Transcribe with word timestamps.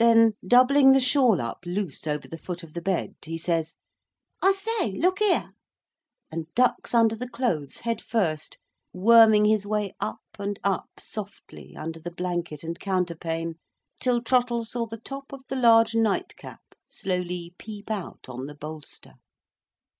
Then, 0.00 0.32
doubling 0.44 0.90
the 0.90 0.98
shawl 0.98 1.40
up 1.40 1.60
loose 1.64 2.04
over 2.04 2.26
the 2.26 2.36
foot 2.36 2.64
of 2.64 2.72
the 2.74 2.82
bed, 2.82 3.14
he 3.24 3.38
says, 3.38 3.76
"I 4.42 4.50
say, 4.50 4.90
look 4.90 5.20
here," 5.20 5.52
and 6.28 6.52
ducks 6.54 6.92
under 6.92 7.14
the 7.14 7.28
clothes, 7.28 7.78
head 7.78 8.00
first, 8.02 8.58
worming 8.92 9.44
his 9.44 9.66
way 9.68 9.94
up 10.00 10.18
and 10.40 10.58
up 10.64 10.90
softly, 10.98 11.76
under 11.76 12.00
the 12.00 12.10
blanket 12.10 12.64
and 12.64 12.80
counterpane, 12.80 13.60
till 14.00 14.20
Trottle 14.20 14.64
saw 14.64 14.86
the 14.86 14.98
top 14.98 15.32
of 15.32 15.44
the 15.46 15.54
large 15.54 15.94
nightcap 15.94 16.62
slowly 16.88 17.54
peep 17.56 17.92
out 17.92 18.28
on 18.28 18.46
the 18.46 18.56
bolster. 18.56 19.20